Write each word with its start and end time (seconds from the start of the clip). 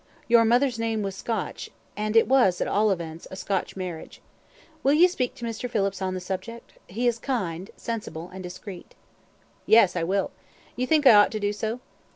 Your 0.27 0.45
mother's 0.45 0.79
name 0.79 1.03
was 1.03 1.13
Scotch; 1.15 1.69
and 1.95 2.15
it 2.15 2.27
was, 2.27 2.59
at 2.59 2.67
all 2.67 2.89
events, 2.89 3.27
a 3.29 3.35
Scotch 3.35 3.75
marriage. 3.75 4.19
Will 4.81 4.93
you 4.93 5.07
speak 5.07 5.35
to 5.35 5.45
Mr. 5.45 5.69
Phillips 5.69 6.01
on 6.01 6.15
this 6.15 6.25
subject. 6.25 6.73
He 6.87 7.05
is 7.05 7.19
kind, 7.19 7.69
sensible, 7.77 8.27
and 8.33 8.41
discreet." 8.41 8.95
"Yes, 9.67 9.95
I 9.95 10.01
will. 10.03 10.31
You 10.75 10.87
think 10.87 11.05
I 11.05 11.13
ought 11.13 11.31
to 11.33 11.39
do 11.39 11.53
so?" 11.53 11.81